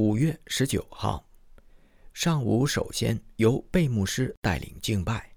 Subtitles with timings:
[0.00, 1.28] 五月十九号
[2.14, 5.30] 上午，首先由贝牧师带领敬拜，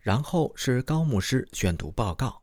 [0.00, 2.42] 然后是高牧师宣读报告，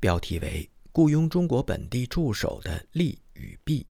[0.00, 3.86] 标题为“雇佣中国本地助手的利与弊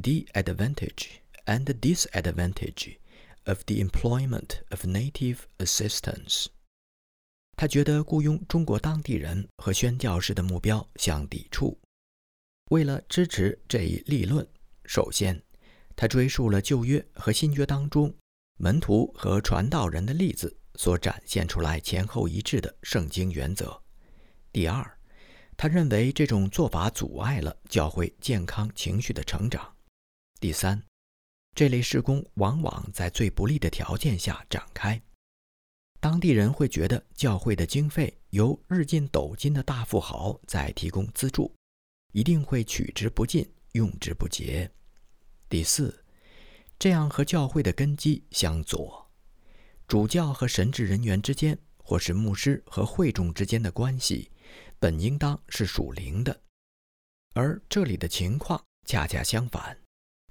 [0.00, 2.96] ”，the advantage and disadvantage
[3.46, 6.46] of the employment of native assistants。
[7.56, 11.76] 他觉得雇佣中国当地人和宣教士的目标相抵触。
[12.70, 14.46] 为了支持这一立论，
[14.84, 15.42] 首先。
[15.96, 18.14] 他追溯了旧约和新约当中
[18.58, 23.82] 门徒和传道人的例子所展现出来前后一致的圣经原则。
[24.52, 24.98] 第二，
[25.56, 29.74] 他认为这种做法阻碍了教会健康情绪的成长。
[30.38, 30.82] 第三，
[31.54, 35.00] 这类施工往往在最不利的条件下展开，
[35.98, 41.50] 当地人会觉得教会的经费由日进斗金的大富豪在提供资助，
[42.12, 44.70] 一定会取之不尽，用之不竭。
[45.48, 46.04] 第四，
[46.76, 49.08] 这样和教会的根基相左，
[49.86, 54.30] 主教和神职人员之间，或是牧师和会众之间的关系，
[54.80, 56.42] 本应当是属灵的，
[57.34, 59.78] 而这里的情况恰恰相反，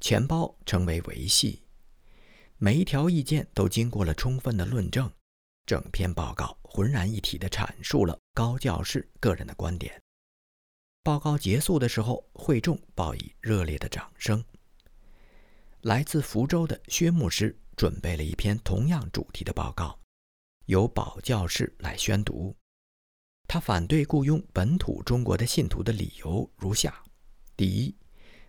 [0.02, 1.64] 钱包成为维系。
[2.58, 5.10] 每一条意见都经过了充分的论证，
[5.66, 10.02] 整篇报告浑然一体地阐述了高教士个人的观点。
[11.04, 14.44] 报告结束的时候，会众报以热烈的掌声。
[15.86, 20.00] 来自福州的薛牧师准备了一篇同样主题的报告，
[20.66, 22.56] 由保教士来宣读。
[23.48, 27.04] 他反对雇佣本土中国的信徒的理由如下：
[27.56, 27.96] 第一，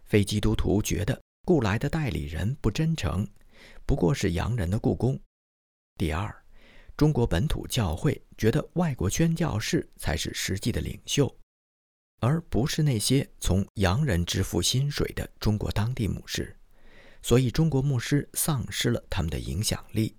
[0.06, 3.28] 非基督徒觉得雇来的代理人不真诚，
[3.84, 5.14] 不过是洋人的雇工；
[5.98, 6.34] 第二，
[6.96, 11.30] 中国本土教会觉得外国宣教士才是实际的领袖，
[12.18, 16.56] 而不是那些从洋人支付薪水的中国当地牧师。
[17.26, 20.16] 所以，中国牧师丧失了他们的影响力。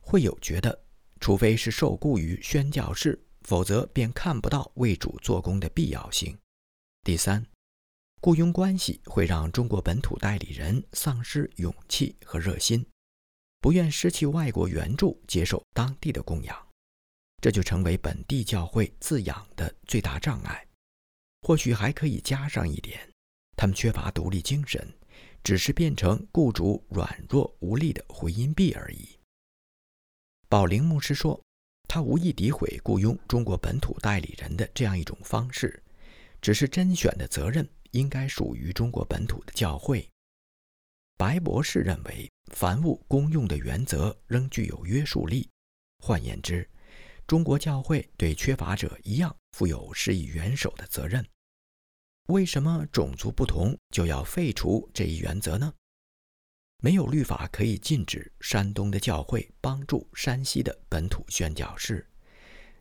[0.00, 0.82] 会有觉得，
[1.20, 6.34] 除非是受雇于宣教士，否则便看不到为主做工的必要性。
[7.02, 7.44] 第三，
[8.22, 12.86] 雇佣关系会让中国本土代理人丧失勇气和热心，
[13.60, 16.56] 不愿失去外国援助，接受当地的供养，
[17.42, 20.66] 这就成为本地教会自养的最大障碍。
[21.42, 23.06] 或许还可以加上一点，
[23.58, 24.90] 他们缺乏独立精神。
[25.42, 29.18] 只是变成雇主软弱无力的回音壁而已。
[30.48, 31.40] 宝林牧师说
[31.88, 35.82] ：“他无意诋毁雇佣中国本土代理人的这样一种方式，
[36.40, 40.08] 只是甄选的责任应该属于中国本土的教会。”
[41.16, 45.48] 白博士认为，凡物公用的原则仍具有约束力。
[45.98, 46.68] 换言之，
[47.26, 51.24] 中国教会对缺乏者一样负有施以援手的责任。
[52.28, 55.72] 为什么种族不同就要废除这一原则呢？
[56.78, 62.06] 没有律法可以禁止山东的教会帮助山西的本土宣教士，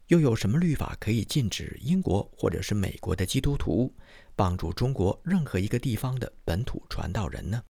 [0.07, 3.93] 又有什么律法可以禁止英国或者是美国的基督徒
[4.35, 7.63] 帮助中国任何一个地方的本土传道人呢？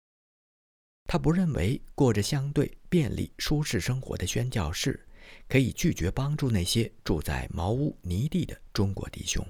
[1.05, 5.07] 他不认为过着相对便利、舒适生活的宣教士
[5.47, 9.43] 可以拒绝帮助那些住在茅屋泥地的中国弟兄。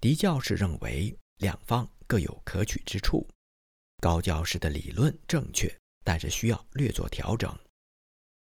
[0.00, 3.26] 狄教士认为两方各有可取之处，
[4.00, 7.52] 高教士的理论正确，但是需要略作调整。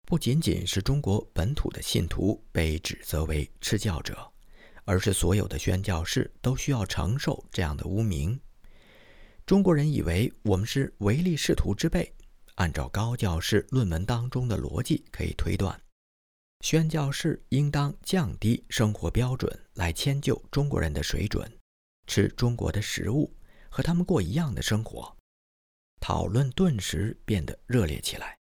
[0.06, 4.30] 不仅仅是中国本土的信徒被指责为吃教者，
[4.84, 8.38] 而是所有的宣教士都需要承受这样的污名。
[9.46, 12.14] 中国人以为我们是唯利是图之辈，
[12.56, 15.82] 按照高教士论文当中的逻辑可以推断。
[16.62, 21.50] 宣教士应当降低生活标准，来迁就中国人的水准，
[22.08, 23.36] 吃中国的食物，
[23.70, 25.16] 和他们过一样的生活。
[26.00, 28.38] 讨论顿时变得热烈起来，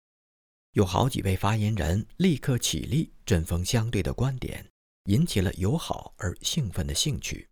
[0.72, 4.66] 有好几位发言人立刻起立，针锋相对的观点
[5.04, 7.48] 引起了友好而兴奋的兴趣。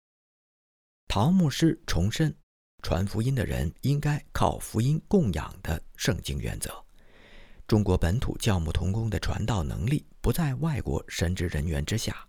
[1.09, 2.35] 陶牧师重申，
[2.83, 6.84] 传福音的人应该靠福音供养的圣经原则。
[7.66, 12.26] 中国本土教牧同工的传道能力不在外国神职人员之下。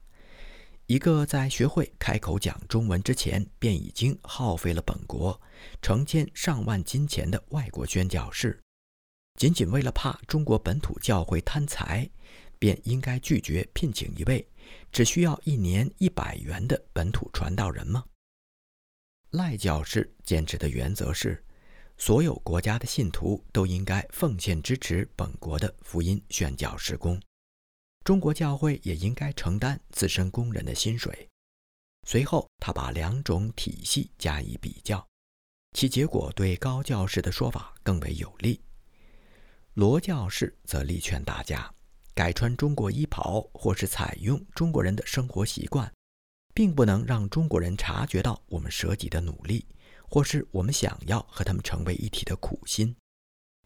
[0.87, 5.39] 一个在学会开口讲中文之前便已经耗费了本国
[5.81, 8.59] 成千上万金钱的外国宣教士，
[9.35, 12.09] 仅仅为了怕中国本土教会贪财，
[12.57, 14.47] 便应该拒绝聘请一位
[14.91, 18.03] 只需要一年一百元的本土传道人吗？
[19.29, 21.43] 赖教士坚持的原则是。
[22.01, 27.21] 所有国家的信徒都应该奉献支持本国的福音宣教施工，
[28.09, 31.29] 中国教会也应该承担自身工人的薪水。
[32.07, 35.07] 随后，他把两种体系加以比较，
[35.73, 38.59] 其结果对高教士的说法更为有利。
[39.75, 41.71] 罗教士则力劝大家
[42.15, 45.93] 改穿中国衣袍，或是采用中国人的生活习惯，
[46.55, 49.63] 并不能让中国人察觉到我们舍己的努力，
[50.09, 52.95] 或是我们想要和他们成为一体的苦心。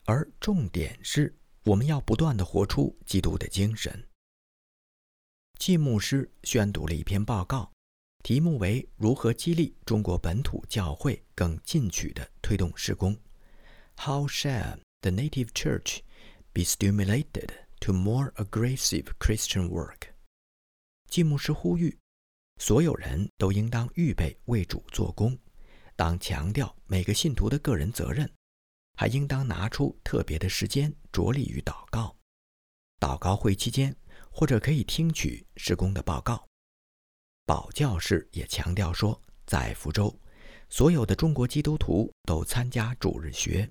[0.03, 4.05] 而重点是，我们要不断地活出基督的精神。
[5.65, 7.71] 季牧师宣读了一篇报告，
[8.21, 13.15] 题目为《如何激励中国本土教会更进取地推动施工》
[13.95, 15.99] （How shall the native church
[16.51, 17.47] be stimulated
[17.79, 20.09] to more aggressive Christian work）。
[21.07, 21.97] 季牧师呼吁，
[22.59, 25.39] 所有人都应当预备为主做工，
[25.95, 28.29] 当强调每个信徒的个人责任。
[28.97, 32.13] 还应当拿出特别的时间着力于祷告。
[32.99, 33.95] 祷告会期间，
[34.33, 36.45] 或者可以听取施工的报告。
[37.45, 40.13] 保教士也强调说，在福州，
[40.69, 43.69] 所有的中国基督徒都参加主日学，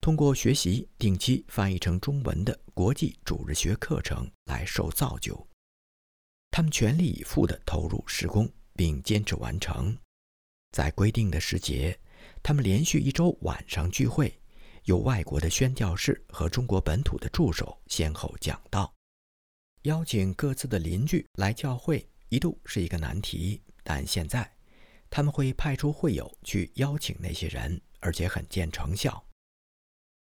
[0.00, 5.46] 通过学习定期翻译成中文的国际主日学课程来受造就。
[6.50, 9.96] 他们全力以赴地投入施工，并坚持完成，
[10.72, 11.98] 在规定的时节，
[12.42, 14.36] 他们连续一周晚上聚会。
[14.84, 18.92] 由外国的宣教士和中国本土的助手先后讲道，
[19.84, 23.62] 邀请各自的邻居来教会，一度是一个难题。
[23.82, 24.50] 但现在，
[25.08, 29.24] 他们会派出会友去邀请那些人，而且很见成效。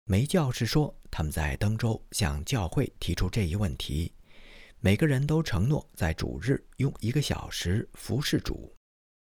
[0.03, 4.13] 梅教士说，他们在登州向教会提出这一问题，
[4.79, 8.75] 每个人都承诺在主日用一个小时服侍主，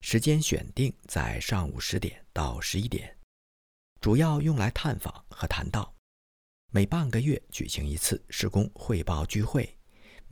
[0.02, 3.18] 时间选定在上午十点到十一点。
[4.00, 5.94] 主要用来探访和谈道，
[6.72, 9.78] 每半个月举行一次施工汇报聚会，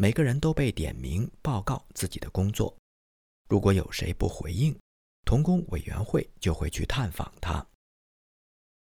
[0.01, 2.74] 每个人都被点名报告自己的工作。
[3.50, 4.74] 如果有谁不回应，
[5.25, 7.68] 童工委员会就会去探访他。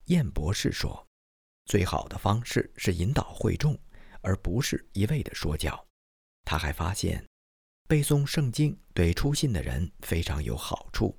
[0.07, 1.07] 燕博士说
[1.67, 3.79] ：“最好的方式是引导会众，
[4.19, 5.88] 而不是一味的说教。”
[6.44, 7.25] 他还发现，
[7.88, 11.17] 背诵圣经对出信的人非常有好处。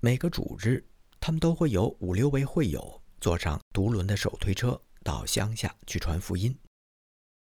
[0.00, 0.82] 每个主日。
[1.22, 6.58] 他们都会有五六位会友坐上独轮的手推车到乡下去传福音。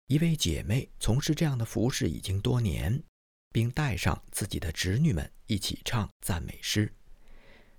[0.10, 3.04] 一位姐妹从事这样的服饰已经多年，
[3.52, 6.92] 并带上自己的侄女们一起唱赞美诗。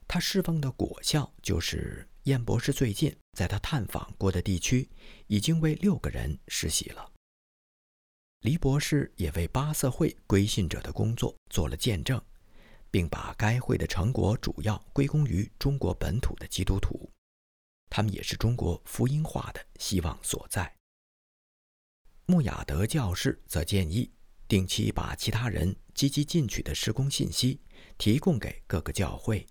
[0.07, 4.89] 她侍奉的果效就是燕博士最近在他探访过的地区
[5.27, 7.11] 已经为六个人实习了。
[8.43, 12.23] 黎博士也为巴瑟会归信者的工作做了见证。
[12.93, 17.09] 并把该会的成果主要归功于中国本土的基督徒，
[17.89, 20.80] 他们也是中国福音化的希望所在。
[22.31, 24.09] 穆雅德教士则建议
[24.47, 27.61] 定期把其他人积极进取的施工信息
[27.99, 29.45] 提供给各个教会。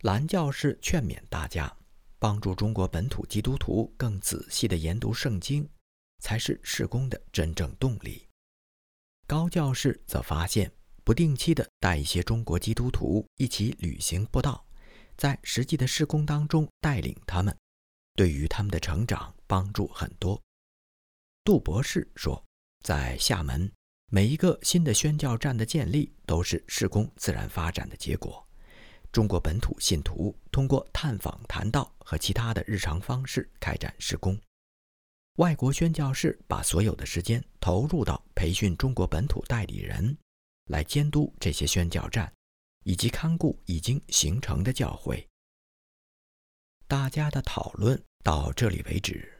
[0.00, 1.72] 兰教士劝勉大家，
[2.18, 5.68] 帮助中国本土基督徒更仔细地研读圣经，
[6.18, 8.26] 才是施工的真正动力。
[9.28, 10.72] 高教士则发现。
[11.02, 14.64] 不定期的带一些中国基督徒一起旅行布道，
[15.16, 17.56] 在实际的施工当中带领他们，
[18.14, 20.40] 对于他们的成长帮助很多。
[21.42, 22.44] 杜博士说，
[22.82, 23.72] 在厦门，
[24.10, 28.46] 每一个新的宣教站的建立都是施工自然发展的结果。
[29.10, 34.38] 中国本土信徒通过探访、谈道和其他的日常方式开展施工，
[35.36, 40.16] 外国宣教士把所有的时间投入到培训中国本土代理人。
[40.66, 42.32] 来监督这些宣教站，
[42.84, 45.26] 以及看顾已经形成的教会。
[46.86, 49.39] 大家的讨论到这里为止。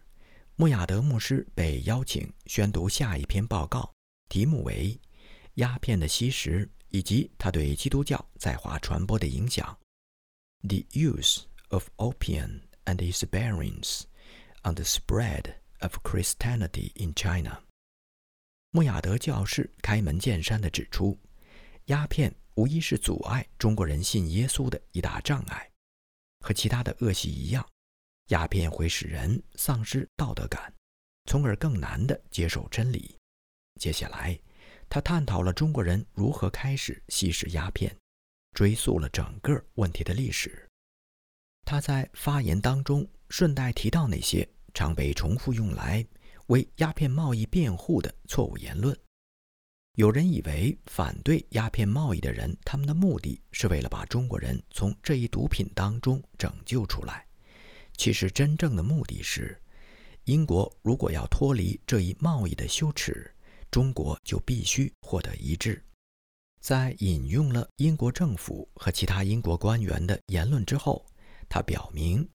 [0.61, 3.91] 穆亚德牧师被邀请宣读下一篇报告，
[4.29, 4.95] 题目为
[5.55, 9.75] 《鸦片的吸食以及它对基督教在华传播的影响》
[10.69, 14.03] （The Use of Opium and Its Bearings
[14.63, 17.63] on the Spread of Christianity in China）。
[18.71, 21.19] 穆亚德教士开门见山地指出，
[21.87, 25.71] 鸦片无疑是阻碍中国人信耶稣的一大障碍。
[26.41, 27.67] 和其他的恶习一样，
[28.31, 30.73] 鸦片会使人丧失道德感，
[31.27, 33.17] 从而更难地接受真理。
[33.81, 34.37] 接下来，
[34.89, 37.97] 他探讨了中国人如何开始吸食鸦片，
[38.53, 40.69] 追溯了整个问题的历史。
[41.65, 46.05] 他在发言当中顺带提到那些常被重复用来。
[46.47, 48.99] 为鸦片贸易辩护的错误言论。
[49.95, 57.25] 有人以为反对鸦片贸易的人，他们的目的是为了把中国人从这一毒品当中拯救出来。
[58.01, 59.61] 其实，真正的目的是，
[60.25, 63.31] 英国如果要脱离这一贸易的羞耻，
[63.71, 65.85] 中国就必须获得一致。
[66.63, 71.05] 在引用了英国政府和其他英国官员的言论之后，
[71.47, 72.27] 他表明，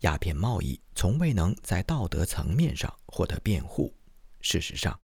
[0.00, 3.94] 鸦片贸易从未能在道德层面上获得辩护。
[4.40, 4.98] 事实上，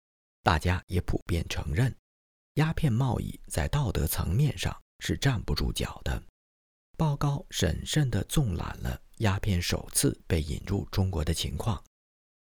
[0.43, 1.93] 大家也普遍承认，
[2.53, 6.24] 鸦片贸易在道德层面上是站不住脚的。
[6.95, 11.81] 报告审慎地纵览了鸦片首次被引入中国的情况，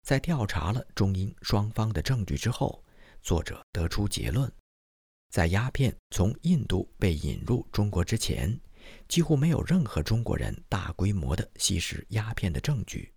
[0.04, 2.84] 在调查了中英双方的证据之后，
[3.22, 4.51] 作者得出结论：
[5.30, 8.60] 在鸦片从印度被引入中国之前，
[9.08, 13.13] 几乎没有任何中国人大规模的吸食鸦片的证据。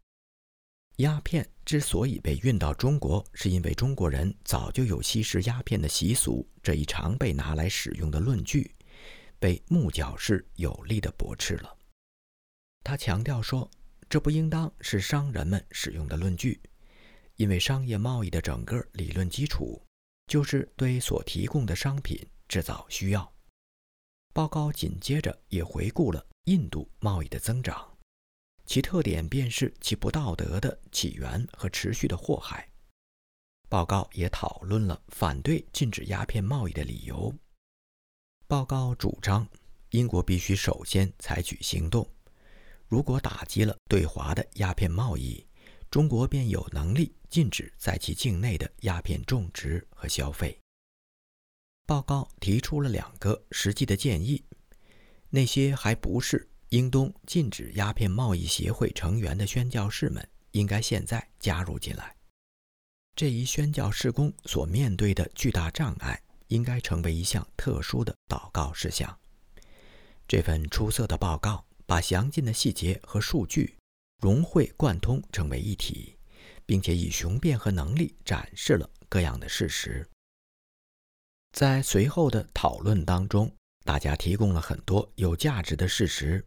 [0.97, 6.47] 鸦片之所以被运到中国，是因为中国人早就有吸食鸦片的习俗。
[6.63, 8.75] 这一常被拿来使用的论据，
[9.41, 11.77] 被木角氏有力地驳斥了。
[12.85, 13.69] 他强调说，
[14.09, 16.61] 这不应当是商人们使用的论据，
[17.37, 19.83] 因为商业贸易的整个理论基础，
[20.27, 23.33] 就是对所提供的商品制造需要。
[24.33, 27.87] 报告紧接着也回顾了印度贸易的增长。
[28.65, 32.69] 其特点便是其不道德的起源和持续的祸害。
[33.69, 37.35] 报告也讨论了反对禁止鸦片贸易的理由。
[38.51, 39.47] 报告主张，
[39.91, 42.05] 英国必须首先采取行动。
[42.89, 45.47] 如果打击了对华的鸦片贸易，
[45.89, 50.59] 中国便有能力禁止在其境内的鸦片种植和消费。
[51.87, 54.45] 报告提出了两个实际的建议，
[55.29, 56.51] 那些还不是。
[56.71, 62.17] 英东禁止鸦片贸易协会成员的宣教士们应该现在加入进来。
[63.15, 69.19] 这一宣教事工所面对的巨大障碍，应该成为一项特殊的祷告事项。
[70.29, 73.77] 这份出色的报告把详尽的细节和数据
[74.21, 76.17] 融会贯通，成为一体，
[76.67, 80.07] 并且以雄辩和能力展示了各样的事实。
[81.53, 83.53] 在随后的讨论当中，
[83.85, 86.47] 大家提供了很多有价值的事实。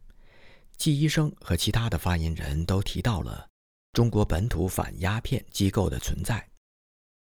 [0.78, 3.50] 季医生和其他的发言人都提到了
[3.92, 6.50] 中国本土反鸦片机构的存在。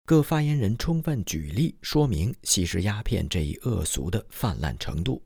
[0.07, 5.21] 各发言人充分举例说明吸食鸦片这一恶俗的泛滥程度。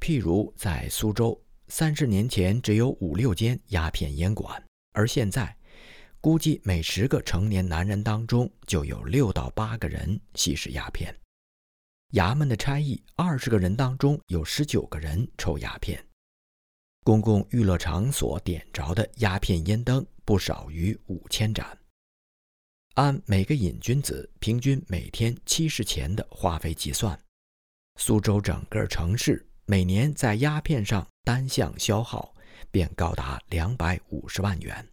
[0.00, 5.56] 譬如在苏州，三十年前只有五六间鸦片烟馆，而现在
[6.20, 11.18] 估计每十个成年男人当中就有六到八个人吸食鸦片。
[12.12, 16.06] 衙门的差役，二十个人当中有十九个人抽鸦片。
[17.02, 21.78] 公共娱乐场所点着的鸦片烟灯不少于五千盏。
[22.94, 27.18] 按每个瘾君子平均每天七十钱的花费计算，
[27.96, 32.34] 苏州整个城市每年在鸦片上单项消耗
[32.70, 34.86] 便高达两百五十万元。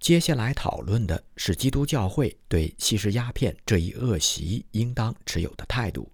[0.00, 6.10] 接下来讨论的是基督教会对吸食鸦片这一恶习应当持有的态度。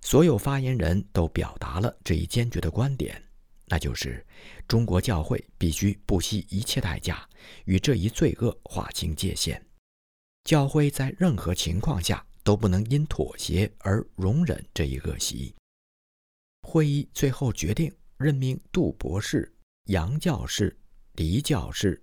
[0.00, 3.20] 所有发言人都表达了这一坚决的观点，
[3.68, 4.24] 那就是
[4.66, 7.28] 中国教会必须不惜一切代价
[7.64, 9.64] 与这一罪恶划清界限。
[10.44, 15.54] 教会在任何情况下都不能因妥协而容忍这一恶习。
[16.62, 20.76] 会议最后决定任命杜博士、杨教士、
[21.14, 22.02] 黎教士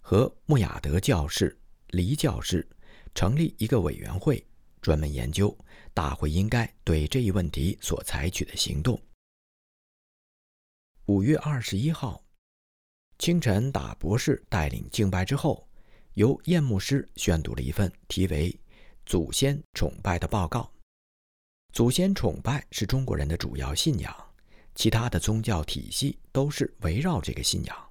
[0.00, 1.56] 和穆亚德教士、
[1.88, 2.68] 黎教士
[3.14, 4.44] 成立一个委员会。
[4.86, 5.52] 专门研究
[5.92, 8.96] 大会应该对这一问题所采取的行动。
[11.08, 12.20] 五月二十一号
[13.18, 15.64] 清晨，打博士带领敬拜之后，
[16.14, 18.50] 由燕牧师宣读了一份题为
[19.06, 20.68] 《祖先崇拜》的报告。
[21.72, 24.12] 祖先崇拜是中国人的主要信仰，
[24.74, 27.90] 其他的宗教体系都是围绕这个信仰。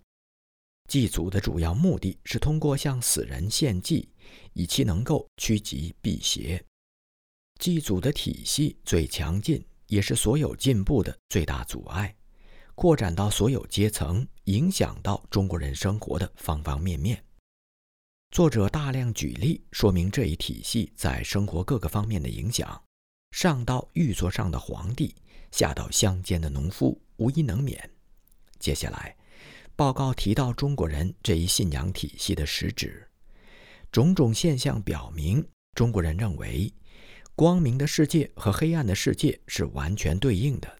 [0.89, 4.09] 祭祖的主要目的是通过向死人献祭，
[4.51, 6.61] 以其能够趋吉避邪。
[7.61, 12.13] 祭祖的体系最强劲，也是所有进步的最大阻碍，
[12.75, 17.23] 扩展到所有阶层，影响到中国人生活的方方面面。
[18.31, 22.83] 作者大量举例说明这一体系在生活各个方面的影响，
[23.31, 25.15] 上到玉座上的皇帝，
[25.51, 27.89] 下到乡间的农夫，无一能免。
[28.59, 29.15] 接下来，
[29.77, 33.09] 报告提到中国人这一信仰体系的实质，
[33.89, 36.71] 种种现象表明，中国人认为。
[37.35, 40.79] 光明的世界和黑暗的世界是完全对应的，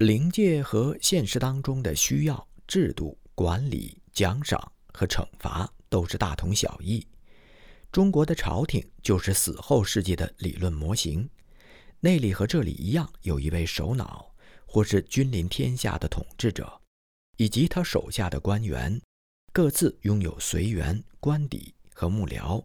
[0.00, 7.06] 灵界和现实当中的需要、制度、管理、奖赏和惩罚都是大同小异。
[7.92, 11.28] 中国的朝廷就是死后世界的理论模型，
[12.00, 16.80] 那里和这里一样，有一位首脑或是君临天下的统治者，
[17.36, 18.98] 以及他手下的官员，
[19.52, 22.64] 各自拥有随员、官邸和幕僚。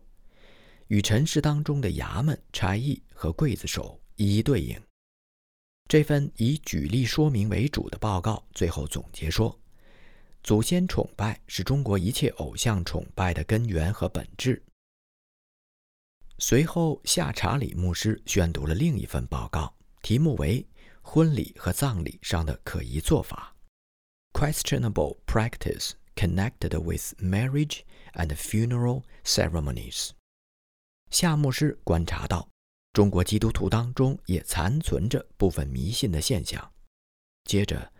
[0.88, 4.82] 与尘世当中的衙门、差役和刽子手一一对应。
[5.88, 9.60] 这份以举例说明为主的报告最后总结说
[10.42, 14.62] ：“祖先崇拜是中国一切偶像崇拜的根源和本质。”
[16.40, 20.62] 随后，夏查理牧师宣读了另一份报告，题目为
[21.02, 23.56] 《婚礼和葬礼上的可疑做法》
[24.38, 27.82] （Questionable Practice Connected with Marriage
[28.14, 30.10] and Funeral Ceremonies）。
[31.12, 32.50] 夏牧师观察到。
[32.96, 36.72] 中国基督徒当中也残存着部分迷信的现象。
[37.44, 37.92] 接着，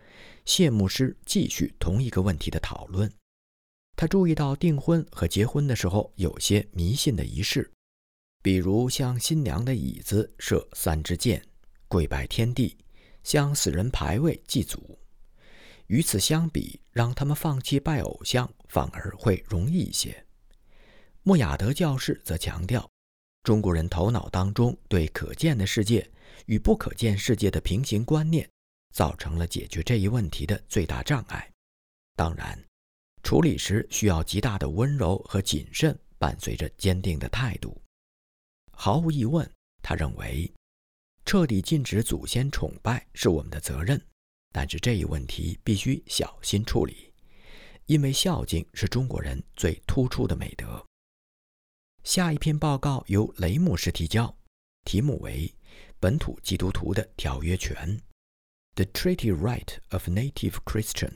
[0.46, 3.12] 谢牧师继续同一个问题的讨论。
[3.94, 7.70] 他注意到订婚和结婚的时候有些迷信的仪式，
[8.42, 11.44] 比如向新娘的椅子射三支箭、
[11.88, 12.78] 跪拜天地、
[13.22, 14.98] 向死人牌位祭祖。
[15.88, 20.24] 与此相比，让他们放弃拜偶像反而会容易一些。
[21.22, 22.90] 莫亚德教士则强调。
[23.46, 26.04] 中国人头脑当中对可见的世界
[26.46, 28.50] 与不可见世界的平行观念，
[28.92, 31.48] 造成了解决这一问题的最大障碍。
[32.16, 32.60] 当然，
[33.22, 37.80] 处理时需要极大的温柔和谨慎，伴随着坚定的态度。
[38.72, 39.48] 毫无疑问，
[39.80, 40.52] 他认为
[41.24, 44.04] 彻底禁止祖先崇拜是我们的责任，
[44.50, 47.12] 但是这一问题必须小心处理，
[47.84, 50.84] 因为孝敬是中国人最突出的美德。
[52.06, 54.32] 下一篇报告由雷姆士提交，
[54.84, 55.48] 题目为
[55.98, 57.76] 《本土基督徒的条约权》
[58.76, 61.10] （The Treaty Right of Native Christian）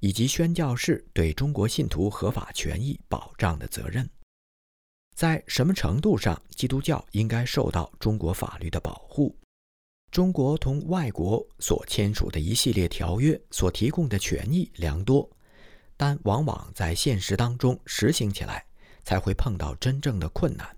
[0.00, 4.10] 以及宣教士对中国信徒合法权益保障的责任。
[5.16, 9.34] 在什么程度上，基督教应该受到中国法律的保护？
[10.10, 15.30] 中国同外国所签署的一系列条约所提供的权益良多，
[15.96, 18.66] 但往往在现实当中实行起来。
[19.04, 20.76] 才会碰到真正的困难。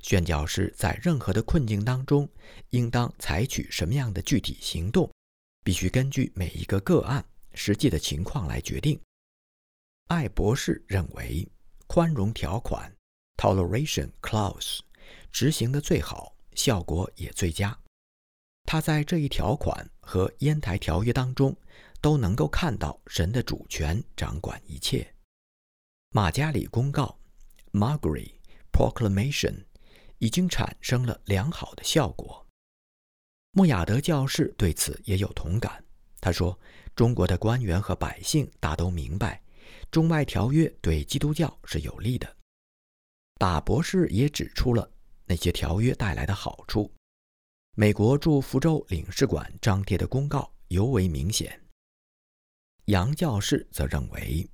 [0.00, 2.28] 宣教师在任何的困境当中，
[2.70, 5.10] 应当采取什么样的具体行动，
[5.64, 8.98] 必须根据每一个个案实际的情况来决定。
[10.06, 11.46] 艾博士认为，
[11.88, 12.90] 宽容条款
[13.36, 14.78] （toleration clause）
[15.32, 17.76] 执行的最好，效果也最佳。
[18.64, 21.54] 他在这一条款和烟台条约当中，
[22.00, 25.12] 都能够看到神的主权掌管一切。
[26.10, 27.18] 马加里公告。
[27.72, 28.32] Margaret
[28.72, 29.64] Proclamation
[30.18, 32.46] 已经产生了良好的效果。
[33.52, 35.84] 穆亚德教士对此也有同感。
[36.20, 36.58] 他说
[36.96, 39.42] ：“中国的官员和百姓大都明白，
[39.90, 42.36] 中外条约对基督教是有利的。”
[43.38, 44.90] 大博士也指出了
[45.24, 46.92] 那些条约带来的好处。
[47.76, 51.60] 美国驻福州领事馆张贴的公告尤为明显。
[52.86, 54.48] 杨教士则认为。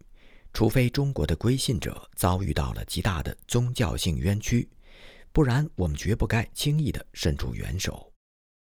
[0.55, 4.69] 除非中国的归信者遭遇到了极大的宗教性冤屈，
[5.33, 8.13] 不然我们绝不该轻易地伸出援手。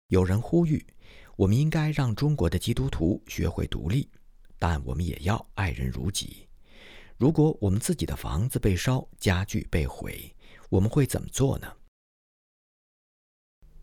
[0.08, 0.86] 有人呼吁，
[1.36, 4.10] 我们应该让中国的基督徒学会独立，
[4.58, 6.46] 但我们也要爱人如己。
[7.16, 10.36] 如果我们自己的房子被烧，家具被毁，
[10.68, 11.72] 我们会怎么做呢？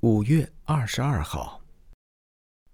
[0.02, 1.60] 五月二十二号，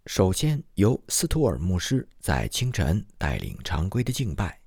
[0.05, 4.62] 首先由斯图尔牧师在清晨带领常规的敬拜。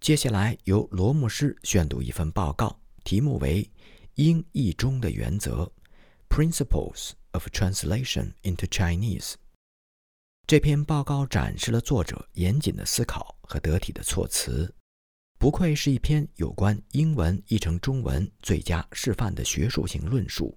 [0.00, 3.62] 接下来由罗牧师宣读一份报告，题目为
[4.14, 5.64] 《英译中的原则》
[6.30, 9.34] （Principles of Translation into Chinese）。
[10.46, 14.72] 这篇报告展示了作者严谨的思考和得体的措辞，
[15.38, 20.56] 不愧是一篇有关英文译成中文最佳示范的学术性论述。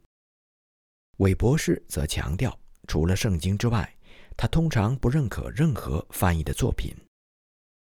[1.18, 3.98] 韦博士则强调，除了圣经之外，
[4.38, 6.96] 他通常不认可任何翻译的作品。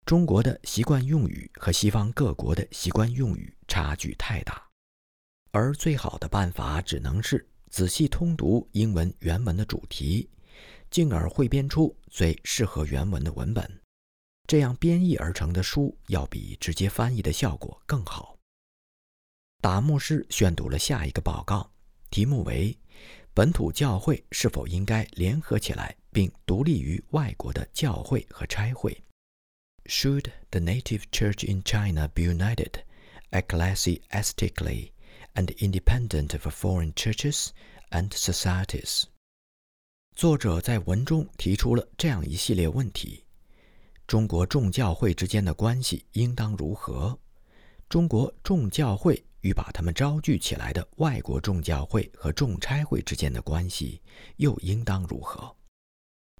[0.04, 4.62] 中国的习惯用语和西方各国的习惯用语差距太大，
[5.52, 10.28] 而最好的办法只能是仔细通读英文原文的主题，
[10.90, 13.80] 进而汇编出最适合原文的文本。
[14.48, 18.36] 这样编译而成的书要比直接翻译的效果更好。
[19.62, 21.70] 达牧师宣读了下一个报告，
[22.10, 22.76] 题目为
[23.32, 29.00] “本土教会是否应该联合起来并独立于外国的教会和差会”。
[29.86, 32.82] Should the native church in China be united
[33.32, 34.92] ecclesiastically
[35.34, 37.48] and independent of foreign churches
[37.90, 39.04] and societies？
[40.14, 43.24] 作者在文中提出了这样一系列问题：
[44.06, 47.18] 中国众教会之间的关系应当如何？
[47.88, 54.00] 中国众教会与把他们招聚起来的外国众教会和众差会之间的关系
[54.36, 55.54] 又应当如何？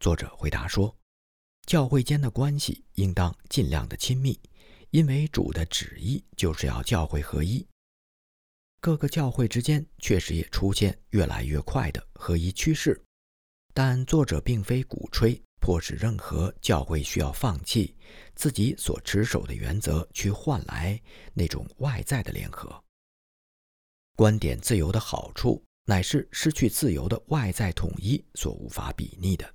[0.00, 0.96] 作者回答说。
[1.66, 4.38] 教会间的关系应当尽量的亲密，
[4.90, 7.66] 因为主的旨意就是要教会合一。
[8.80, 13.00] 各个教会之间确实也出现越来越快的合一趋势，
[13.72, 17.96] 但作者并非鼓吹迫使任何教会需要放弃
[18.34, 21.00] 自己所持守的原则去换来
[21.32, 22.82] 那种外在的联合。
[24.16, 29.54] 观点自由的好处乃是失去自由的外在统一所无法比拟的。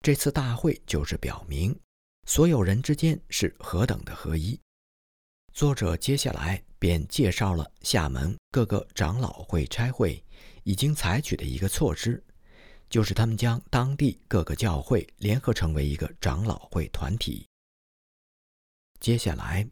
[0.00, 1.78] 这次大会就是表明
[2.26, 4.58] 所有人之间是何等的合一。
[5.52, 10.22] 作者接下来便介绍了厦门各个长老会差会
[10.62, 12.22] 已经采取的一个措施，
[12.88, 17.46] 就是他们将当地各个教会联合成为一个长老会团体。
[19.00, 19.68] 接下来，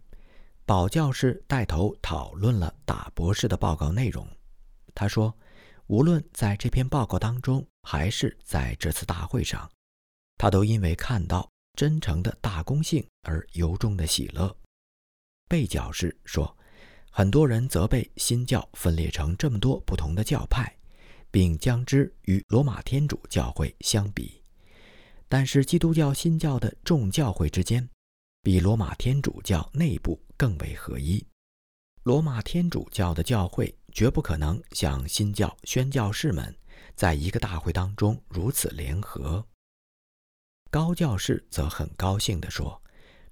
[0.65, 4.27] 宝教士带头讨论了打博士的报告内容。
[4.95, 5.33] 他说，
[5.87, 9.71] 无论在这篇报告当中，还是在这次大会上，
[10.37, 14.57] 他都因为看到真诚的大公性而由衷的喜乐。
[15.49, 16.57] 被教士说，
[17.11, 20.77] 很多人责备新教分裂成这么多不同的教派，
[21.31, 24.43] 并将之与罗马天主教会相比。
[25.29, 27.89] 但是基督教新教的众教会之间，
[28.43, 31.27] 比罗马天主教内部更为合一。
[32.03, 36.55] 罗马天主教的教会绝不可能像新教宣教士们
[36.95, 39.45] 在一个大会当中如此联合。
[40.77, 42.79] 高教士则很高兴地说：“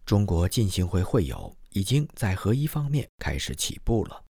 [0.06, 4.24] 中国进信会会友。”已经在合一方面开始起步了。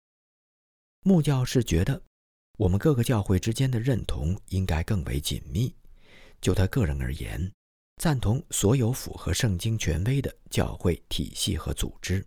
[1.02, 2.02] 穆教士觉得，
[2.58, 5.76] 我们各个教会之间的认同应该更为紧密。
[6.39, 7.52] 就他个人而言，
[7.97, 12.26] 赞同所有符合圣经权威的教会体系和组织。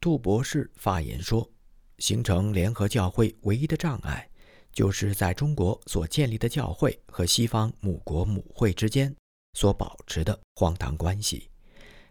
[0.00, 1.46] 杜博士发言说
[1.98, 4.26] ：“形成联合教会唯一的障碍，
[4.72, 9.14] 就是在中国所建立的教会和西方母国母会之间
[9.56, 11.50] 所保持的荒唐关系。”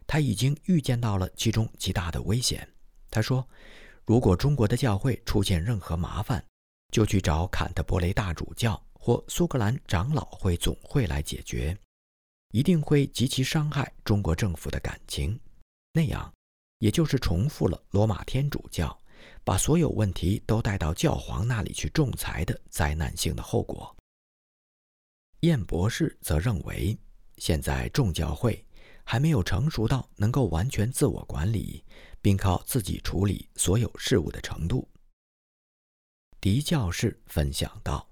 [0.07, 2.67] 他已经预见到了其中极大的危险。
[3.09, 3.47] 他说
[4.05, 6.45] ：“如果中国的教会出现任何麻烦，
[6.91, 11.75] 就去找坎特伯雷大主教或苏格兰长老会总会来解决，
[12.51, 15.39] 一定会极其伤害中国政府的感情。
[15.91, 16.31] 那样，
[16.79, 18.95] 也就是重复了罗马天主教
[19.43, 23.95] 把所有问题都带到教皇那里去仲裁的灾难性的后果。”
[25.41, 26.97] 燕博士则认为，
[27.37, 28.65] 现在众教会。
[29.07, 31.83] 还没有成熟到能够完全自我管理，
[32.23, 34.89] 并靠自己处理所有事务的程度。
[36.41, 38.09] 狄教士分享道：“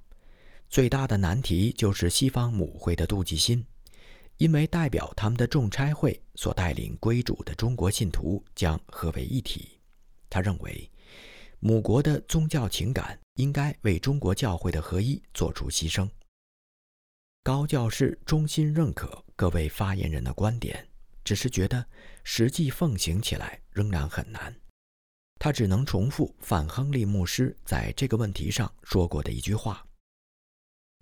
[0.69, 3.65] 最大的难题就是西方母会的妒忌心，
[4.37, 9.79] 因为代表他们的众差会所带领归主的中国信徒将合为一体。
[10.29, 10.87] 他认为，
[11.59, 16.07] 母国的宗教情感应该为中国教会的合一做出牺牲。”
[17.45, 20.87] 高教士衷心认可各位发言人的观点，
[21.25, 21.85] 只是觉得
[22.23, 24.55] 实际奉行起来仍然很难。
[25.41, 29.85] 他只能重复范亨利牧师在这个问题上说过的一句话：“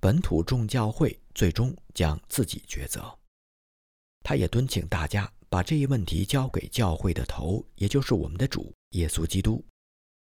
[0.01, 3.15] 本土众教会最终将自己抉择。”
[4.25, 9.63] 他也敦请大家把这一问题交给教会的头，也就是我们的主耶稣基督。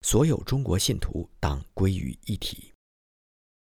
[0.03, 2.73] 所有中国信徒当归于一体。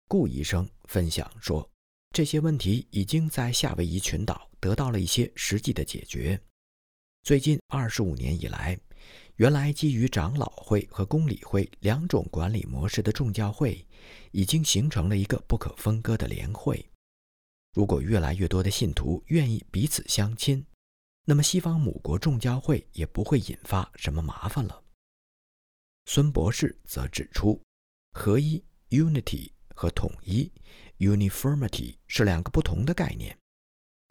[0.08, 1.68] 顾医生分享说。
[2.16, 6.42] 这些问题已经在夏威夷群岛得到了一些实际的解决。
[7.24, 8.80] 最近二十五年以来，
[9.36, 13.86] 原来基于长老会和公理会两种管理模式的众教会，
[14.32, 16.90] 已经形成了一个不可分割的联会。
[17.74, 20.66] 如果越来越多的信徒愿意彼此相亲，
[21.26, 24.82] 那么西方母国众教会也不会引发什么麻烦了。
[26.06, 27.62] 孙博士则指出，
[28.14, 30.50] 合一 （unity） 和统一。
[31.00, 33.38] Uniformity 是两个不同的概念。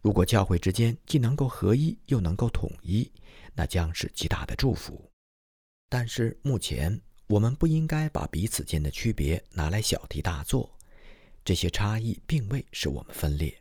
[0.02, 3.10] 如果教会之间既能够合一又能够统一，
[3.54, 5.10] 那将是极大的祝福。
[5.88, 10.70] 但是目前我们不应该把彼此间的区别拿来小题大做。
[11.44, 13.54] 这些差异并未使我们分裂，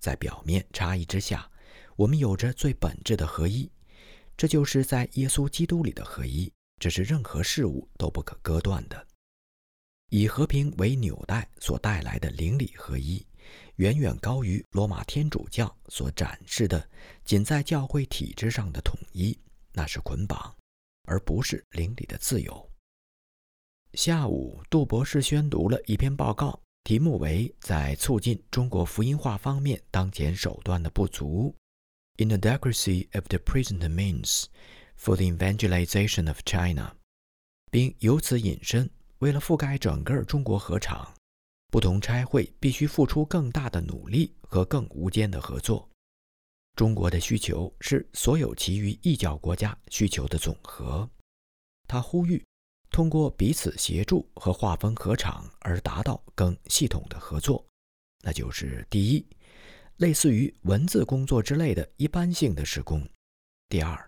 [0.00, 1.50] 在表面差异之下，
[1.96, 3.70] 我们有着最本质的合一。
[4.36, 9.06] 这就是在耶稣基督里的合一，这是任何事物都不可割断的。
[10.10, 13.26] 以和平为纽带所带来的邻里合一，
[13.76, 16.88] 远远高于罗马天主教所展示的
[17.24, 19.38] 仅在教会体制上的统一。
[19.72, 20.56] 那是捆绑，
[21.04, 22.70] 而不是邻里的自由。
[23.92, 31.54] 下午，杜博士宣读了一篇报告，题目为《在促进中国福音化方面当前手段的不足》
[32.24, 34.44] （Inadequacy of the present means
[34.98, 36.96] for the evangelization of China），
[37.70, 38.88] 并由此引申。
[39.26, 41.12] 为了覆盖整个中国合场，
[41.72, 45.90] 不同差会必须付出更大的努力和更无间的合作。
[46.76, 51.10] 中国的需求是所有其余异教国家需求的总和。
[51.88, 52.40] 他呼吁
[52.88, 57.66] 通过彼此协助和划分合场而达到更系统的合作，
[58.22, 59.26] 那就是第一，
[59.96, 63.00] 类似于文字工作之类的一般性的施工；
[63.68, 64.05] 第二，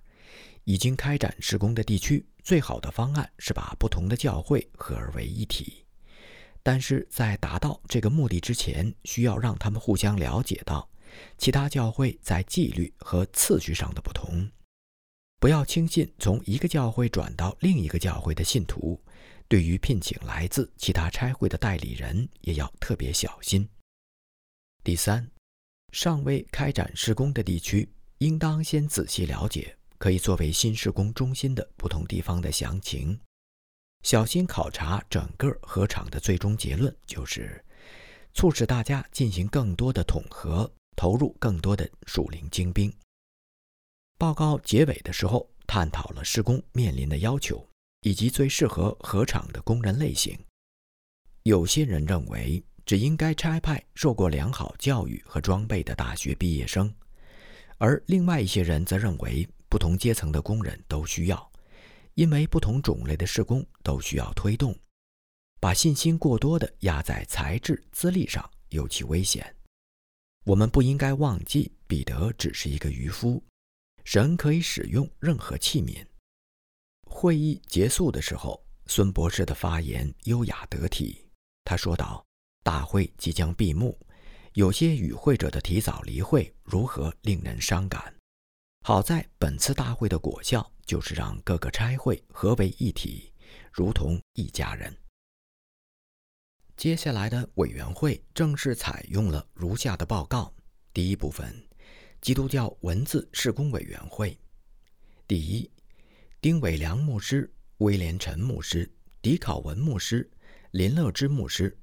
[0.68, 5.83] 已经开展施工的地区，最好的方案是把不同的教会合而为一体。
[6.62, 10.87] 但是在达到这个目的之前，需要让他们互相了解到
[11.38, 14.46] 其他教会在纪律和次序上的不同。
[15.40, 19.02] 不要轻信从一个教会转到另一个教会的信徒。
[19.48, 23.66] 对于聘请来自其他差会的代理人，也要特别小心。
[24.85, 25.26] 第三，
[25.92, 33.18] 尚未开展施工的地区，应当先仔细了解可以作为新施工中心的不同地方的详情。
[34.02, 37.62] 小心考察整个合场的最终结论，就是
[38.32, 42.92] 促使大家进行更多的统合，投入更多的属灵精兵。
[44.16, 47.68] 报告结尾的时候，探讨了施工面临的要求，
[48.02, 50.38] 以及最适合合场的工人类型。
[51.42, 56.94] 有些人认为只应该差派受过良好教育和装备的大学毕业生，
[57.78, 61.52] 而另外一些人则认为不同阶层的工人都需要。
[62.14, 64.76] 因为不同种类的施工都需要推动，
[65.61, 69.54] 把信心过多的压在才智资历上尤其危险。
[70.44, 73.40] 我们不应该忘记，彼得只是一个渔夫，
[74.02, 76.04] 神可以使用任何器皿。
[77.07, 81.24] 会议结束的时候，孙博士的发言优雅得体。
[81.62, 82.26] 他说道
[82.64, 83.96] ：“大会即将闭幕，
[84.54, 88.12] 有些与会者的提早离会如何令人伤感。
[88.82, 93.30] 好在本次大会的果效。”就是让各个差会合为一体，
[93.70, 94.96] 如同一家人。
[96.78, 100.50] 接下来的委员会正式采用了如下的报告：
[100.94, 101.54] 第一部分，
[102.22, 104.34] 基督教文字施工委员会。
[105.26, 105.70] 第一，
[106.40, 110.26] 丁伟良牧师、威廉陈牧师、迪考文牧师、
[110.70, 111.78] 林乐之牧师、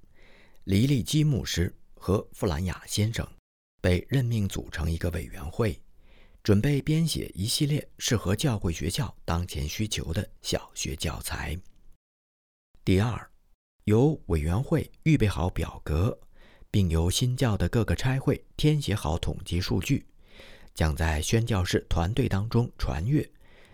[0.63, 3.23] 黎利基牧师和富兰雅先生
[3.81, 5.79] 被任命组成一个委员会。
[6.45, 11.59] 准备编写一系列适合教会学校当前需求的小学教材。
[12.83, 13.31] 第二，
[13.85, 16.15] 由委员会预备好表格，
[16.69, 20.05] 并由新教的各个差会填写好统计数据，
[20.75, 23.27] 将在宣教士团队当中传阅，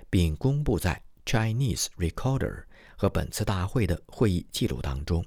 [0.09, 2.63] 并公布在 Chinese Recorder
[2.95, 5.25] 和本次大会的会议记录当中。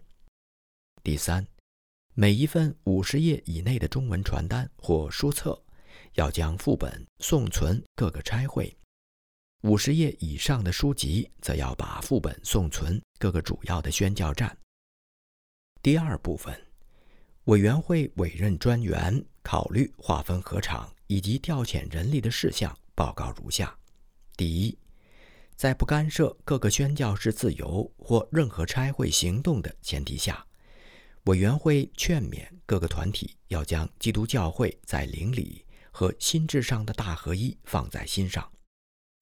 [1.03, 1.47] 第三，
[2.15, 5.61] 每一份五十页以内的中文传单或书册。
[6.15, 8.77] 要将副本送存各个差会，
[9.63, 14.57] 五十页以上的书籍则要把副本送存各个主要的宣教站。
[15.83, 16.57] 第二部分，
[17.45, 23.77] 委员会委任专员考虑划分合场以及调遣人力的事项报告如下：
[24.37, 24.79] 第一，
[25.57, 30.47] 在不干涉各个宣教士自由或任何差会行动的前提下，
[31.25, 35.65] 委员会劝勉各个团体要将基督教会在邻里。
[35.97, 38.51] 和心智上的大合一放在心上，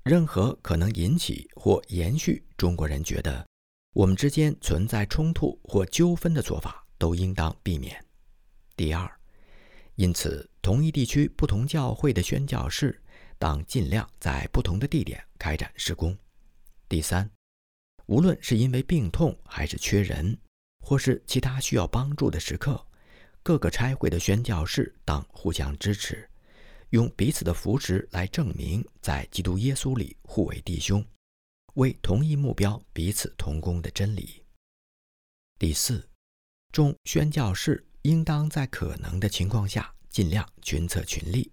[0.05, 3.47] 任何可能引起或延续中国人觉得
[3.93, 8.03] 我们之间存在冲突或纠纷的做法，都应当避免。
[8.75, 9.07] 第二，
[9.97, 12.99] 因此，同一地区不同教会的宣教士
[13.39, 16.17] 当尽量在不同的地点开展施工。
[16.89, 17.31] 第三，
[18.07, 20.39] 无论是因为病痛，还是缺人，
[20.81, 22.83] 或是其他需要帮助的时刻，
[23.43, 26.27] 各个差会的宣教士当互相支持。
[26.93, 31.03] 用彼此的扶持来证明，在基督耶稣里互为弟兄，
[31.75, 34.45] 为同一目标彼此同工的真理。
[35.59, 36.07] 第四，
[36.71, 41.51] 众宣教士应当在可能的情况下尽量群策群力，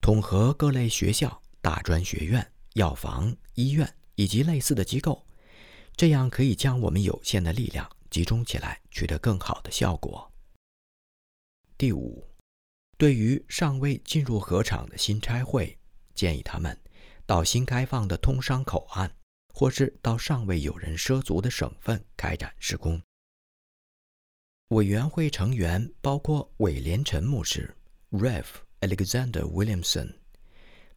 [0.00, 5.24] 统合各类学校、大专学院、药房、医院以及类似的机构，
[5.94, 10.32] 这样可以将我们有限的力量集中起来，取得更好的效果。
[11.78, 12.26] 第五。
[12.98, 15.76] 对于尚未进入河场的新差会，
[16.14, 16.78] 建议他们
[17.26, 19.10] 到新开放的通商口岸，
[19.52, 23.00] 或是到尚未有人涉足的省份开展施工。
[24.68, 27.74] 委员会成员包括韦连臣牧师
[28.10, 28.44] （Rev.
[28.80, 30.14] Alexander Williamson）、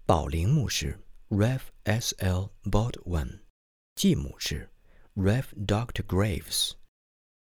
[0.06, 1.60] 宝林牧师 （Rev.
[1.84, 2.16] S.
[2.20, 2.50] L.
[2.64, 3.40] Baldwin）、
[3.96, 4.70] 季牧师
[5.16, 5.44] （Rev.
[5.66, 6.04] Dr.
[6.04, 6.72] Graves）、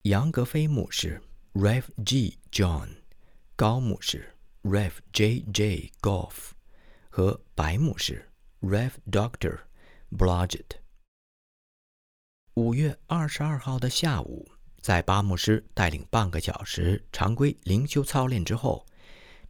[0.04, 1.22] 杨格飞牧师
[1.54, 1.84] （Rev.
[2.06, 2.40] G.
[2.52, 2.90] John）、
[3.56, 4.33] 高牧师。
[4.64, 4.94] Rev.
[5.12, 5.42] J.
[5.54, 5.92] J.
[6.00, 6.52] Goff
[7.10, 8.92] 和白牧师 Rev.
[9.12, 9.60] Doctor
[10.10, 10.78] Blodgett。
[12.54, 14.50] 五月二十二号的下午，
[14.80, 18.86] 在巴牧师带领半个小时常规灵修操练之后，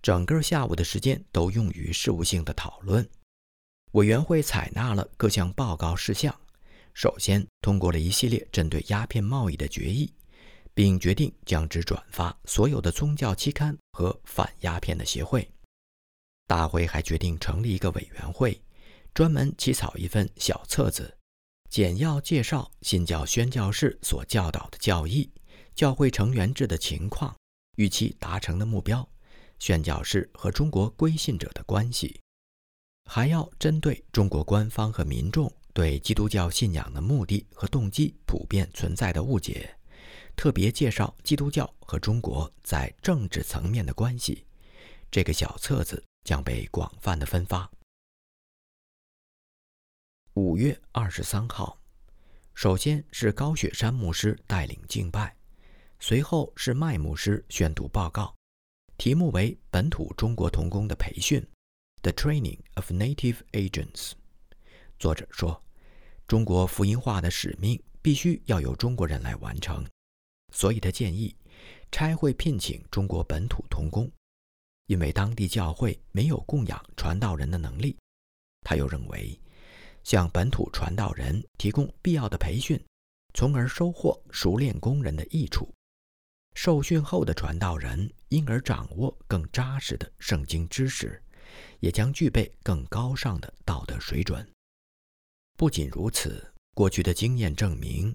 [0.02, 3.08] 整个下午的时间都用于事务性的讨论。
[3.92, 6.36] 委员会采纳了各项报告事项，
[6.96, 10.12] 首先通过了一系列针对鸦片贸易的决议，
[10.74, 15.50] 并决定将之转发所有的宗教期刊和反鸦片的协会。
[16.48, 18.62] 大会还决定成立一个委员会，
[19.14, 21.18] 专门起草一份小册子，
[21.70, 25.32] 简要介绍新教宣教士所教导的教义、
[25.74, 27.36] 教会成员制的情况、
[27.78, 29.08] 预期达成的目标、
[29.60, 32.20] 宣教士和中国归信者的关系，
[33.10, 39.74] 还要针对中国官方和民众对基督教信仰的目的和动机普遍存在的误解，
[40.36, 44.46] 特别介绍基督教和中国在政治层面的关系。
[45.12, 46.04] 这个小册子。
[46.24, 47.70] 将被广泛的分发。
[50.36, 51.78] 五月二十三号，
[52.54, 55.36] 首先是高雪山牧师带领敬拜，
[56.00, 58.34] 随后是麦牧师宣读报告，
[58.98, 61.46] 题目为“本土中国童工的培训
[62.02, 64.14] ”（The Training of Native Agents）。
[64.98, 65.62] 作者说，
[66.26, 69.86] 中国福音化的使命必须要由中国人来完成，
[70.54, 71.36] 所以他建议
[71.92, 74.10] 差会聘请中国本土童工。
[74.86, 77.98] 因为当地教会没有供养传道人的能力，
[78.62, 79.40] 他又认为，
[80.04, 82.82] 向本土传道人提供必要的培训，
[83.34, 85.68] 从而收获熟练工人的益处。
[86.56, 91.20] 受训后的传道人因而掌握更扎实的圣经知识，
[91.80, 94.48] 也将具备更高尚的道德水准。
[95.58, 98.14] 不仅如此，过去的经验证明，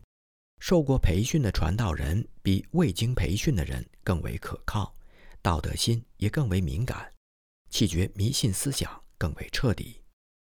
[0.58, 4.94] 受过培训的传道人比未经培训的人更为可靠。
[5.40, 7.12] 道德心也更为敏感，
[7.70, 10.02] 弃绝迷信思想更为彻底。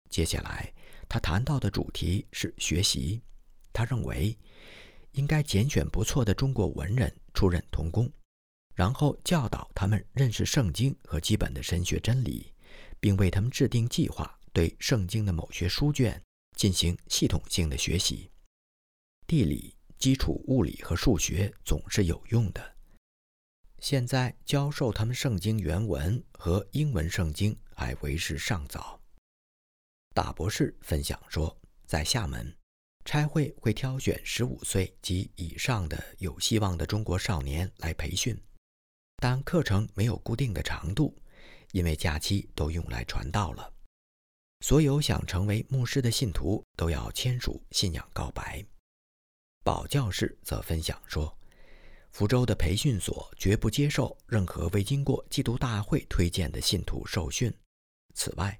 [0.08, 0.72] 接下来，
[1.08, 3.20] 他谈到的主题是学习。
[3.72, 4.36] 他认为，
[5.12, 8.10] 应该拣选不错的中国文人出任童工，
[8.74, 12.52] 然后教导他们认识圣经和基本的神学真理，
[13.00, 16.22] 并为他们制定计划，对圣经的某些书卷
[16.56, 18.30] 进行系统性的学习。
[19.26, 22.76] 地理、基础物理和数学总是有用的。
[23.80, 29.00] 现在教授他们圣经原文和英文圣经还为时尚早。
[30.14, 31.56] 大博士分享说，
[31.86, 32.56] 在厦门，
[33.04, 38.36] 差会会挑选十五岁及以上的有希望的中国少年来培训，
[39.16, 41.16] 但课程没有固定的长度，
[41.70, 43.72] 因为假期都用来传道了。
[44.60, 48.66] 所有想成为牧师的信徒都要签署信仰告白。
[49.68, 51.38] 保教士则分享说。
[52.10, 57.54] 福州的培训所绝不接受任何未经过基督大会推荐的信徒受训。
[58.14, 58.58] 此外，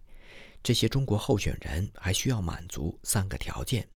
[0.62, 3.88] 这些中国候选人还需要满足三个条件：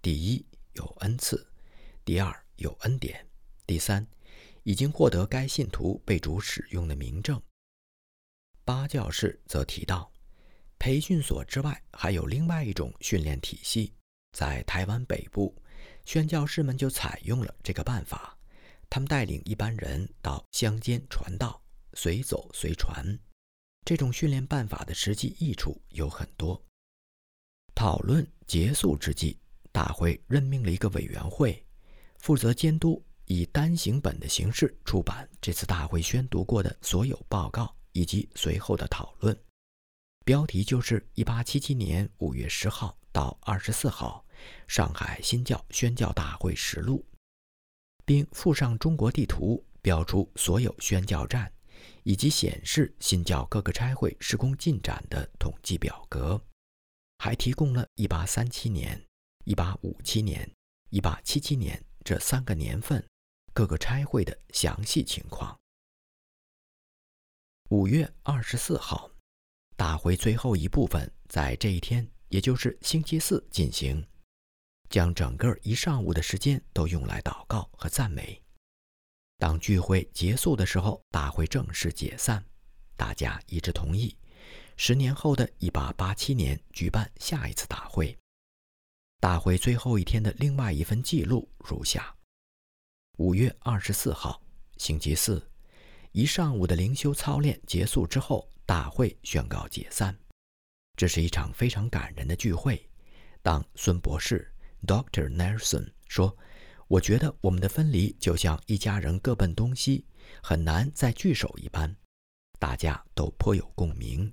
[0.00, 1.36] 第一，有恩赐；
[2.04, 3.16] 第二，有恩典；
[3.66, 4.06] 第三，
[4.62, 7.42] 已经获得该信徒被主使用的名证。
[8.64, 10.12] 八教士则提到，
[10.78, 13.92] 培训所之外还有另外一种训练体系，
[14.30, 15.52] 在台湾北部，
[16.04, 18.36] 宣教士们就采用了这个办法。
[18.88, 21.62] 他们带领一般人到乡间传道，
[21.94, 23.18] 随走随传。
[23.84, 26.62] 这种训练办法的实际益处有很多。
[27.74, 29.38] 讨论结束之际，
[29.72, 31.64] 大会任命了一个委员会，
[32.18, 39.36] 负责监督以单行本的形式出版这次大会宣读过的所有报告以及随后的讨论。
[40.24, 44.24] 标题就是《一八七七年五月十号到二十四号
[44.66, 47.04] 上海新教宣教大会实录》。
[48.04, 51.50] 并附上中国地图，标出所有宣教站，
[52.02, 56.40] 以及显示新教各个差会施工进展的统计表格，
[57.18, 59.06] 还提供了1837年、
[59.44, 60.50] 1857年、
[60.90, 63.02] 1877年这三个年份
[63.54, 65.56] 各个差会的详细情况。
[67.70, 69.08] 五月二十四号，
[69.76, 74.04] 大会最后一部分在这一天，也就是星期四进行。
[74.92, 78.38] 将整个一上午的时间都用来祷告和赞美。
[79.38, 82.44] 当聚会结束的时候，大会正式解散，
[82.94, 84.14] 大家一致同意，
[84.76, 88.14] 十年后的一八八七年举办下一次大会。
[89.18, 92.14] 大会最后一天的另外一份记录如下：
[93.16, 94.42] 五月二十四号，
[94.76, 95.42] 星期四，
[96.12, 100.14] 一上午的灵修操练结束之后，大会宣告解散。
[100.98, 102.86] 这是一场非常感人的聚会。
[103.40, 104.46] 当孙博士。
[104.86, 105.28] Dr.
[105.28, 106.36] Nelson 说
[106.88, 110.06] ：“我觉得我们的分离就像一家人各奔东西，
[110.42, 111.96] 很难再聚首一般。
[112.58, 114.32] 大家都颇有共鸣。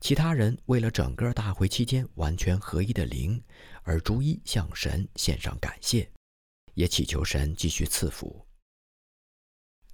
[0.00, 3.42] 其他人为了整个大会期间完全合一的灵，
[3.82, 6.08] 而逐一向神献上感谢，
[6.74, 8.46] 也祈求神继续赐福。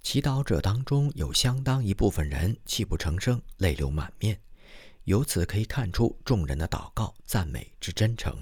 [0.03, 4.39] 祈祷者当中有相当一部分人泣不成声，泪流满面。
[5.05, 8.37] 由此可以看出众人的祷告赞美之真诚。”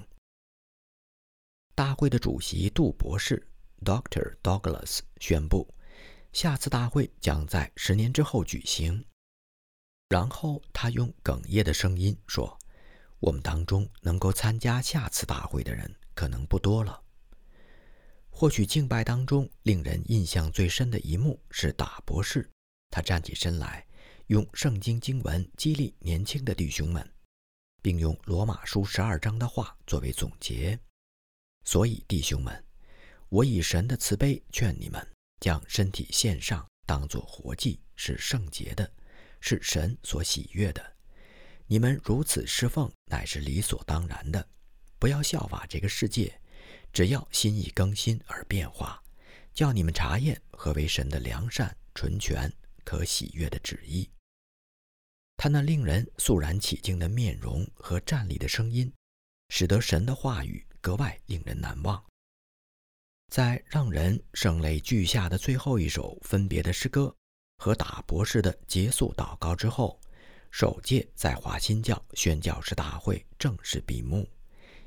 [1.76, 3.44] 大会的主席杜博士
[3.84, 5.68] （Doctor Douglas 宣布，
[6.32, 9.04] 下次大会将在十年之后举行。
[10.08, 12.56] 然后他用哽咽的声音说
[13.18, 17.02] ：“我们当中能够参加下次大会的人可能不多了。”
[18.30, 22.48] 或许敬拜当中令人印象最深的一幕是打博士，
[22.88, 23.84] 他站起身来，
[24.28, 27.04] 用圣经经文激励年轻的弟兄们，
[27.82, 30.78] 并用罗马书十二章的话作为总结。
[31.64, 32.64] 所以，弟兄们，
[33.28, 35.06] 我以神的慈悲劝你们，
[35.40, 38.92] 将身体献上，当作活祭，是圣洁的，
[39.40, 40.96] 是神所喜悦的。
[41.66, 44.46] 你们如此侍奉，乃是理所当然的。
[44.98, 46.38] 不要效法这个世界。
[46.92, 49.02] 只要心意更新而变化，
[49.52, 52.50] 叫你们查验何为神的良善、纯全、
[52.84, 54.08] 可喜悦的旨意。
[55.36, 58.92] 他那令人肃然起敬的面容和站立的声音，
[59.48, 62.04] 使得神的话语格外令人难忘。
[63.32, 67.16] 在让人声泪俱下的最后一首分别的诗歌
[67.56, 69.98] 和打博士的结束祷告之后，
[70.50, 74.28] 首届在华新教宣教士大会正式闭幕，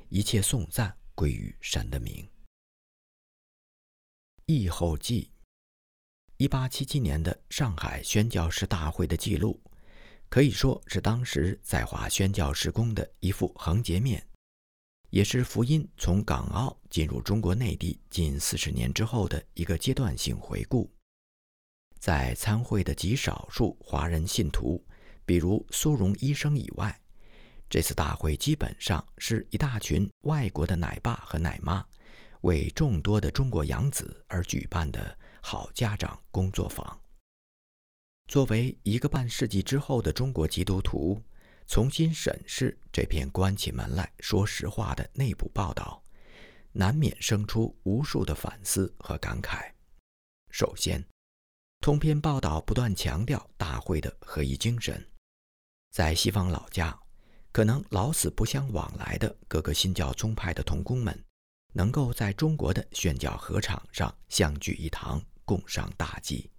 [0.08, 0.96] 一切颂赞。
[1.18, 2.30] 归于神的名。
[4.46, 5.32] 译后记：
[6.36, 9.60] 一八七七年的上海宣教士大会的记录，
[10.28, 14.24] 可以说是当时在华宣教施工的一幅横截面，
[15.10, 20.90] 也是福音从港澳进入中国内地近四十年之后的一个阶段性回顾。
[21.98, 24.84] 在参会的极少数华人信徒，
[25.24, 27.00] 比如苏荣医生以外。
[27.70, 31.84] 这次大会基本上是一大群外国的奶爸和奶妈，
[32.42, 36.98] 为众多的中国养子而举办的好家长工作坊。
[38.26, 41.20] 作为一个半世纪之后的中国基督徒，
[41.68, 46.02] 重新审视这篇关起门来说实话的内部报道，
[46.72, 49.70] 难免生出无数的反思和感慨。
[50.50, 51.06] 首先，
[51.80, 55.06] 通篇报道不断强调大会的合一精神，
[55.92, 56.98] 在西方老家。
[57.52, 61.24] 可能老死不相往来的各个新教宗派的同工们，
[61.74, 66.50] 能够在中国的宣教合场上相聚一堂，共商大计，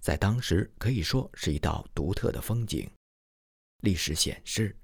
[0.00, 2.90] 在当时可以说是一道独特的风景。
[3.82, 4.76] 历史显示，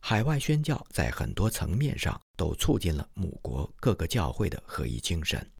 [0.00, 5.50] 海外宣教在很多层面上都促进了母国各个教会的合一精神。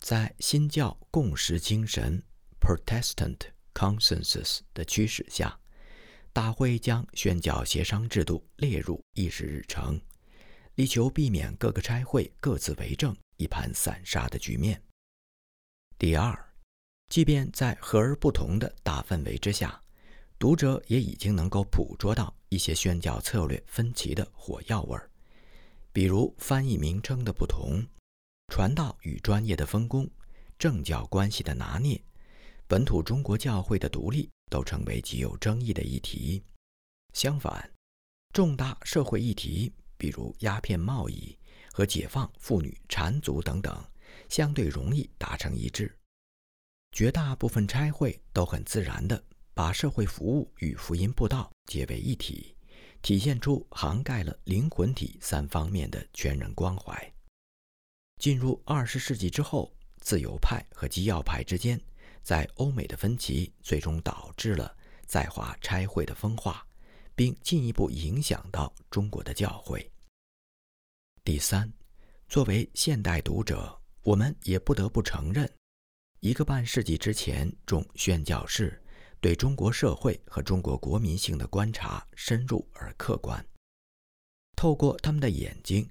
[0.00, 2.22] 在新教共识精神
[2.60, 3.38] （Protestant
[3.72, 5.58] Consensus） 的驱使下。
[6.34, 10.00] 大会将宣教协商制度列入议事日程，
[10.74, 14.82] 力求避免各个差会各自为政、一盘散沙的局面。
[15.96, 16.36] 第二，
[17.08, 19.80] 即便在和而不同的大氛围之下，
[20.44, 25.08] 读者也已经能够捕捉到一些宣教策略分歧的火药味儿，
[25.90, 27.82] 比如翻译名称的不同、
[28.48, 30.06] 传道与专业的分工、
[30.58, 31.98] 政教关系的拿捏、
[32.66, 34.28] 本土中国教会的独立。
[34.50, 36.44] 都成为极有争议的议题。
[37.14, 37.72] 相反，
[38.34, 41.34] 重大社会议题，比如鸦片贸易
[41.72, 43.82] 和解放妇女缠足等等，
[44.28, 45.98] 相对容易达成一致。
[46.92, 49.24] 绝大部分差会都很自然地
[49.54, 52.54] 把社会服务与福音布道结为一体，
[53.00, 57.14] 体现出涵盖了灵魂体三方面的全人关怀。
[58.18, 61.80] 进入二十世纪之后，自由派和基要派之间。
[62.22, 64.74] 在欧美的分歧最终导致了
[65.04, 66.66] 在华差会的分化，
[67.14, 69.92] 并进一步影响到中国的教会。
[71.22, 71.70] 第三，
[72.26, 75.46] 作为现代读者，我们也不得不承认，
[76.20, 78.82] 一个半世纪之前，种宣教士
[79.24, 83.42] 对中国社会和中国国民性的观察深入而客观。
[84.54, 85.88] 透过他们的眼睛，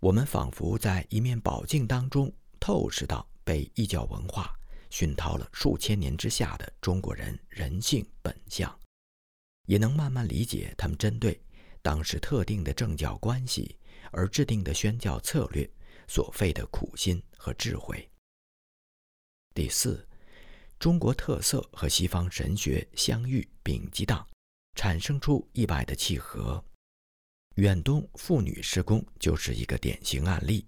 [0.00, 2.30] 我们仿佛在一面宝镜当中
[2.60, 4.54] 透视到被异教文化。
[4.90, 8.78] 熏陶了数千年之下的中国人人性本相，
[9.64, 11.40] 也能慢慢理解他们针对
[11.80, 13.78] 当时特定的政教关系
[14.12, 15.66] 而制定的宣教策略
[16.06, 18.06] 所费的苦心和智慧。
[19.54, 20.06] 第四，
[20.78, 24.26] 中国特色和西方神学相遇并激荡，
[24.74, 26.62] 产生出意外的契合。
[27.56, 30.66] 远东妇女施工就是一个典型案例。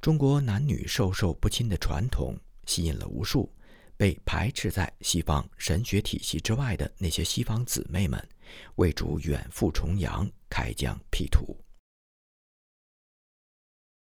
[0.00, 2.38] 中国男女授受不亲的传统。
[2.66, 3.52] 吸引了无数
[3.96, 8.28] 被排斥在西方神学体系之外的那些西方姊妹们，
[8.76, 11.58] 为主远赴重洋，开疆辟土。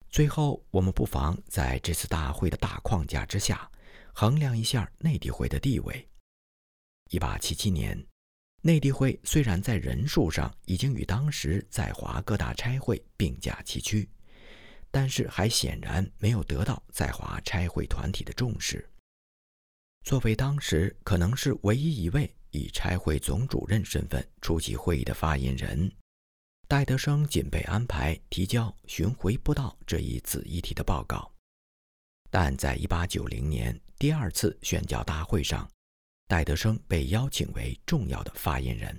[0.08, 3.70] 最后，我们不妨在这次大会的大框架之下，
[4.14, 6.08] 衡量一下内地会的地位。
[7.10, 8.02] 一八七七年，
[8.62, 14.08] 内地会虽然在人数上已经与当时在华各大差会并驾齐驱。
[14.90, 18.88] 但是还显然没有得到在华差会团体的重视。
[20.04, 25.90] 作为当时可能是唯一一位以差会总主任身份出席会议的发言人，
[26.68, 31.28] 戴德生仅被安排提交巡回布道这一子议题的报告。
[32.30, 35.66] 但在1890年第二次宣教大会上，
[36.28, 38.94] 戴德生被邀请为重要的发言人。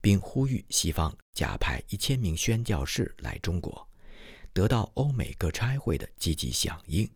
[0.00, 3.84] 并呼吁西方加派一千名宣教士来中国，
[4.52, 7.10] 得到欧美各差会的积极响应，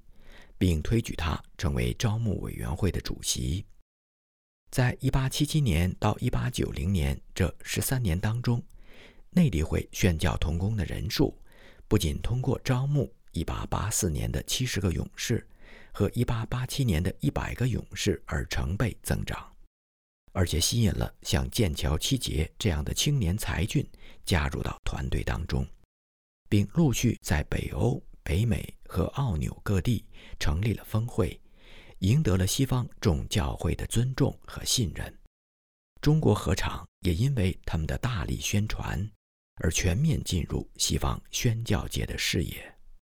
[0.58, 3.64] 并推举他成为招募委员会的主席。
[4.72, 8.60] 在1877年到1890年这十三年当中，
[9.30, 11.40] 内地会宣教同工的人数
[11.86, 15.46] 不仅通过招募1884年的七十个勇士
[15.92, 19.46] 和1887年的一百个勇士而成倍增长。
[20.32, 23.84] 而且吸引了像剑桥七杰这样的青年才俊
[24.24, 25.66] 加入到团队当中，
[26.48, 30.04] 并陆续在北欧、北美和奥纽各地
[30.38, 31.40] 成立了分会，
[31.98, 35.12] 赢得了西方众教会的尊重和信任。
[36.00, 39.10] 中国合场也因为他们的大力宣传，
[39.56, 42.79] 而全面进入西方宣教界的视野。